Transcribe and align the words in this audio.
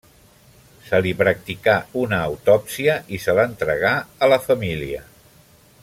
Se 0.85 1.01
li 1.07 1.11
practicà 1.19 1.75
una 2.05 2.21
autòpsia 2.29 2.97
i 3.17 3.21
se 3.27 3.37
l'entregà 3.41 3.93
a 4.27 4.31
la 4.35 4.41
família. 4.49 5.05